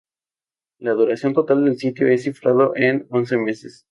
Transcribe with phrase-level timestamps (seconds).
[0.79, 3.85] La duración total del sitio es cifrada en once meses.